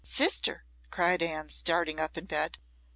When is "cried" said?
0.89-1.21